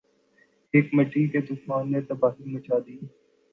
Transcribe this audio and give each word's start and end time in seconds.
ایک 0.73 0.87
مٹی 0.93 1.27
کے 1.27 1.41
طوفان 1.47 1.91
نے 1.91 2.01
تباہی 2.07 2.43
مچا 2.53 2.77
دی 2.85 2.97